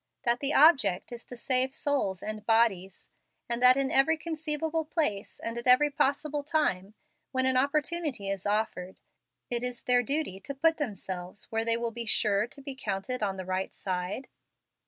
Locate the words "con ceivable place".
4.17-5.39